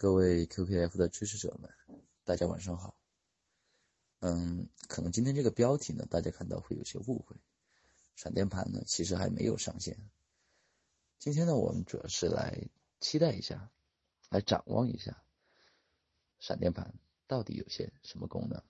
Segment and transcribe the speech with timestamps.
[0.00, 1.70] 各位 QKF 的支持者们，
[2.24, 2.96] 大家晚上好。
[4.20, 7.36] 嗯，可能今天这个标题呢，大家看到会有些误会。
[8.16, 10.08] 闪电盘呢，其实还没有上线。
[11.18, 12.66] 今天呢，我们主要是来
[12.98, 13.70] 期待一下，
[14.30, 15.22] 来展望一下，
[16.38, 16.94] 闪电盘
[17.26, 18.62] 到底有些什么功能。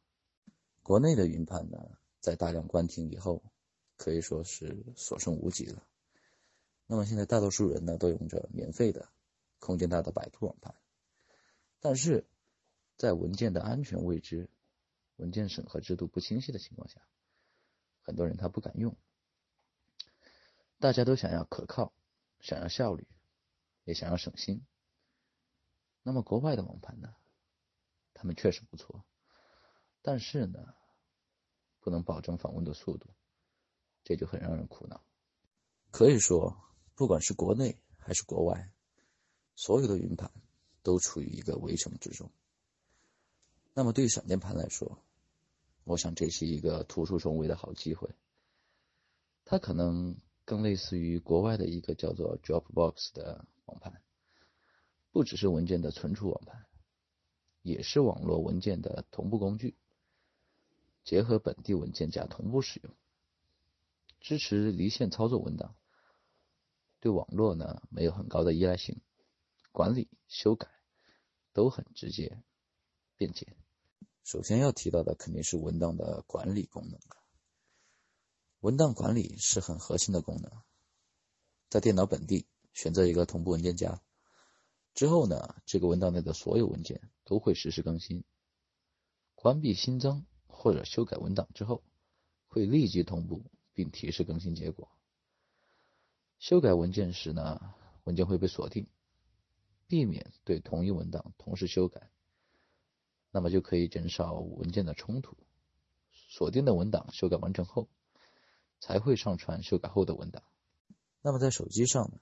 [0.82, 1.78] 国内的云盘呢，
[2.18, 3.40] 在大量关停以后，
[3.96, 5.86] 可以说是所剩无几了。
[6.88, 9.08] 那么现在大多数人呢，都用着免费的、
[9.60, 10.74] 空间大的百度网盘。
[11.80, 12.28] 但是，
[12.96, 14.50] 在文件的安全未知、
[15.16, 17.00] 文件审核制度不清晰的情况下，
[18.02, 18.96] 很多人他不敢用。
[20.79, 21.93] 大家都想要可靠，
[22.40, 23.08] 想要效率，
[23.85, 24.64] 也想要省心。
[26.02, 27.14] 那么国外的网盘呢？
[28.12, 29.04] 他们确实不错，
[30.02, 30.74] 但是呢，
[31.80, 33.08] 不能保证访问的速度，
[34.05, 35.02] 这就很让人苦恼。
[35.91, 36.62] 可以说，
[36.94, 38.70] 不管是国内还是国外，
[39.55, 40.30] 所有的云盘。
[40.83, 42.30] 都处于一个围城之中。
[43.75, 44.98] 那么对于闪电盘来说，
[45.84, 48.10] 我想这是一个突出重围的好机会。
[49.44, 54.02] 它可能更类似于国外的一个叫做 Dropbox 的网盘，
[55.10, 56.66] 不只是文件的存储网盘，
[57.62, 59.77] 也是网络文件的同步工具，
[61.05, 62.94] 结合本地文件夹同步使用，
[64.20, 65.74] 支持离线操作文档，
[67.00, 69.00] 对网络呢没有很高的依赖性。
[69.72, 70.68] 管理、修改
[71.52, 72.42] 都很直接、
[73.16, 73.56] 便捷。
[74.24, 77.00] 首先要提到的肯定是文档的管理功能
[78.60, 80.50] 文档管理是很核心的功能。
[81.68, 84.02] 在电脑本地选择一个同步文件夹
[84.92, 88.24] 之后呢，这个文档内的所有文件都会实时更新。
[89.34, 91.82] 关闭新增或者修改文档之后，
[92.48, 94.90] 会立即同步并提示更新结果。
[96.38, 97.74] 修改文件时呢，
[98.05, 98.86] 文件会被锁定。
[99.91, 102.08] 避免对同一文档同时修改，
[103.33, 105.36] 那么就可以减少文件的冲突。
[106.12, 107.88] 锁定的文档修改完成后，
[108.78, 110.45] 才会上传修改后的文档。
[111.23, 112.20] 那么在手机上呢？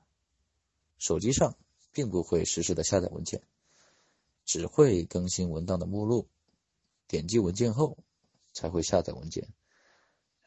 [0.96, 1.58] 手机上
[1.92, 3.42] 并不会实时的下载文件，
[4.46, 6.26] 只会更新文档的目录。
[7.06, 7.98] 点击文件后，
[8.54, 9.46] 才会下载文件，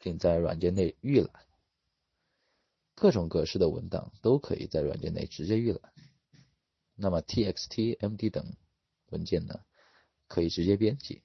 [0.00, 1.46] 并在软件内预览。
[2.96, 5.92] 各种格式的文档都可以在软件内直接预览。
[6.94, 8.56] 那么 txt、md 等
[9.10, 9.64] 文件呢，
[10.28, 11.22] 可以直接编辑；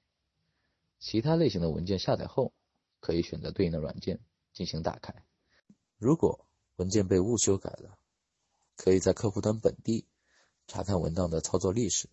[1.00, 2.53] 其他类型的文件下载后，
[3.00, 4.19] 可以选择对应的软件
[4.53, 5.23] 进行打开。
[5.97, 7.97] 如果文件被误修改了，
[8.75, 10.07] 可以在客户端本地
[10.67, 12.09] 查看文档的操作历史，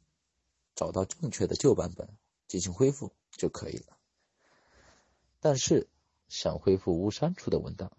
[0.75, 2.09] 找到正确的旧版本
[2.47, 3.99] 进行恢复就可以了。
[5.41, 5.89] 但是，
[6.29, 7.97] 想恢复无删除的文档，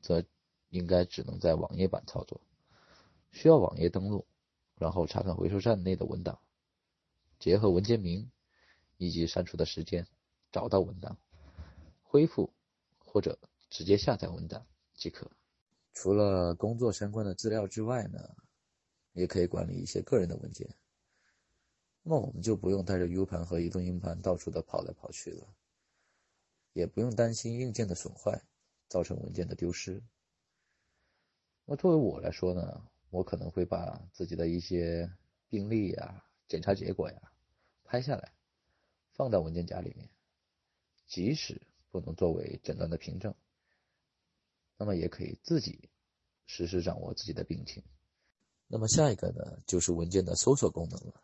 [0.00, 0.24] 则
[0.68, 2.40] 应该只能在网页版操作，
[3.30, 4.26] 需要网页登录。
[4.82, 6.40] 然后查看回收站内的文档，
[7.38, 8.28] 结合文件名
[8.96, 10.04] 以及删除的时间，
[10.50, 11.16] 找到文档，
[12.02, 12.52] 恢复
[12.98, 13.38] 或者
[13.70, 15.30] 直接下载文档即可。
[15.94, 18.34] 除了工作相关的资料之外呢，
[19.12, 20.68] 也可以管理一些个人的文件。
[22.02, 25.46] 那么我们就不用带着 U 盘和移动硬盘到处的跑来跑去了，
[26.72, 28.42] 也不用担心硬件的损坏
[28.88, 30.02] 造成文件的丢失。
[31.66, 32.88] 那作为我来说呢？
[33.12, 35.12] 我可能会把自己的一些
[35.50, 37.32] 病历呀、检查结果呀
[37.84, 38.32] 拍下来，
[39.12, 40.08] 放到文件夹里面。
[41.06, 43.34] 即使不能作为诊断的凭证，
[44.78, 45.90] 那么也可以自己
[46.46, 47.84] 实时掌握自己的病情。
[48.66, 51.22] 那么下一个呢，就是文件的搜索功能了。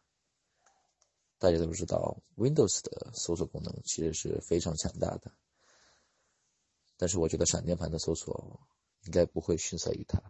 [1.39, 5.33] 大家都知道，Windows 的搜索功能其实是非常强大的，
[6.99, 8.61] 但是我觉得闪电盘的搜索
[9.05, 10.21] 应该不会逊色于它。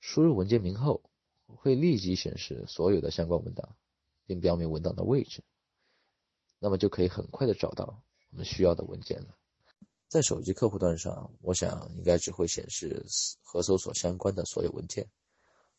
[0.00, 1.02] 输入文件名后，
[1.46, 3.76] 会立即显示所有的相关文档，
[4.24, 5.42] 并标明文档的位置，
[6.58, 9.36] 那么就可以很快的找到我们需要的文件了。
[10.08, 13.04] 在手机客户端上，我想应该只会显示
[13.42, 15.08] 和搜索相关的所有文件，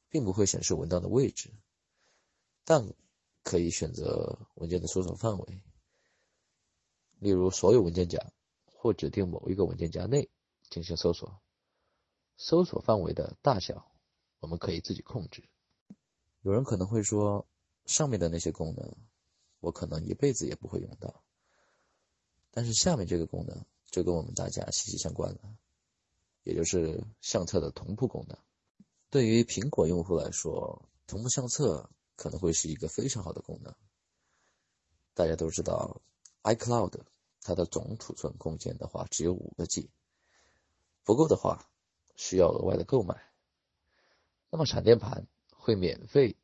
[0.09, 1.49] 并不会显示文档的位置，
[2.66, 2.94] 但
[3.44, 5.61] 可以选择文件的搜索范围，
[7.19, 8.19] 例如所有文件夹
[8.66, 10.29] 或指定某一个文件夹内
[10.69, 11.40] 进行搜索，
[12.35, 13.90] 搜索范围的大小。
[14.39, 15.43] 我们可以自己控制。
[16.41, 17.45] 有人可能会说，
[17.85, 18.95] 上面的那些功能，
[19.59, 21.23] 我可能一辈子也不会用到。
[22.51, 25.39] 但是下面这个功能就跟我们大家息息相关了，
[26.43, 28.37] 也就是相册的同步功能。
[29.09, 33.73] 对于苹果用户来说，同步相册可能会是一个非常好的功能。
[35.13, 36.01] 大家都知道
[36.43, 37.01] ，iCloud
[37.41, 39.90] 它的总储存空间的话只有五个 G，
[41.03, 41.69] 不够的话
[42.16, 43.27] 需要额外的购买。
[44.49, 46.35] 那么闪电盘会免费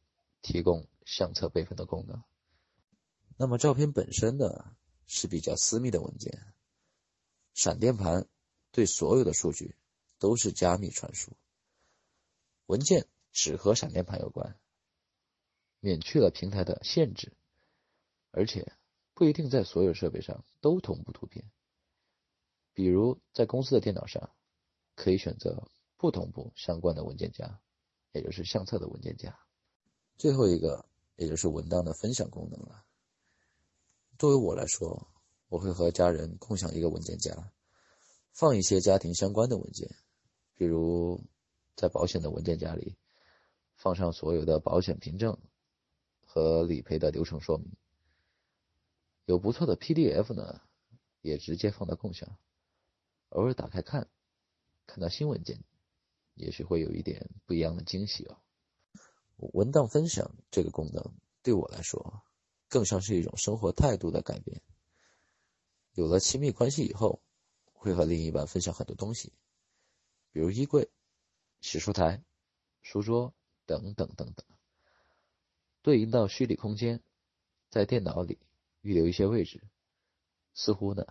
[0.42, 2.24] 提供相册备份的功能。
[3.38, 4.76] 那么照片本身呢
[5.08, 6.54] 是比较私密的文件，
[7.54, 8.28] 闪电盘
[8.72, 9.76] 对所有的数据
[10.20, 11.32] 都是加密传输，
[12.66, 14.60] 文件只和闪电盘有关，
[15.80, 17.34] 免去了平台的限制，
[18.32, 18.72] 而且
[19.14, 21.50] 不一定在所有设备上都同步图片。
[22.74, 24.32] 比如在公司的电脑上，
[24.96, 25.68] 可以选择
[25.98, 27.60] 不同步相关的文件夹，
[28.14, 29.38] 也就是相册的文件夹。
[30.18, 30.86] 最后一个，
[31.18, 32.86] 也就是文档的分享功能了。
[34.18, 35.08] 作为我来说，
[35.50, 37.52] 我会和家人共享一个文件夹，
[38.32, 39.94] 放一些家庭相关的文件，
[40.56, 41.22] 比如
[41.76, 42.96] 在保险的文件夹里，
[43.76, 45.38] 放上所有的保险凭证
[46.26, 47.76] 和理赔的流程说明。
[49.26, 50.62] 有不错的 PDF 呢，
[51.22, 52.38] 也直接放到共享。
[53.30, 54.08] 偶尔打开看，
[54.86, 55.64] 看到新文件，
[56.36, 58.38] 也许会有一点不一样的惊喜哦。
[59.38, 62.24] 文档分享这个功能对我来说，
[62.70, 64.62] 更像是一种生活态度的改变。
[65.94, 67.22] 有了亲密关系以后，
[67.74, 69.34] 会和另一半分享很多东西，
[70.32, 70.90] 比如衣柜、
[71.62, 72.24] 洗漱台、
[72.82, 73.34] 书桌
[73.66, 74.46] 等等等等。
[75.82, 77.04] 对应到虚拟空间，
[77.70, 78.40] 在电脑里
[78.82, 79.62] 预留一些位置，
[80.54, 81.06] 似乎呢，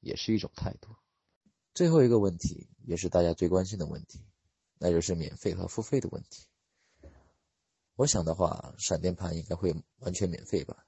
[0.00, 0.94] 也是一种态度。
[1.74, 4.24] 最后一个问题，也是大家最关心的问题，
[4.78, 6.46] 那就是免费和付费的问题。
[7.94, 10.86] 我想的话，闪电盘应该会完全免费吧，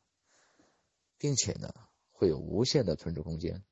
[1.17, 1.73] 并且呢，
[2.11, 3.65] 会有无限的存储空间。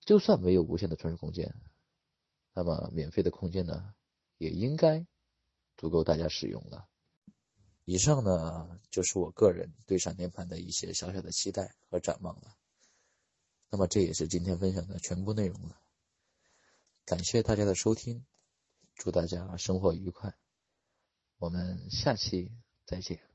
[0.00, 1.54] 就算没有无限的存储空间，
[2.52, 3.94] 那么免费的空间呢，
[4.36, 5.06] 也应该
[5.76, 6.88] 足够大家使用了。
[7.84, 12.56] 以上呢，就是我个人对闪电盘的一些小小的期待和展望了。
[13.70, 15.80] 那么这也是今天分享的全部内容了。
[17.06, 18.26] 感谢大家的收听，
[18.94, 20.34] 祝大家生活愉快，
[21.38, 22.52] 我们下期
[22.86, 23.31] 再见。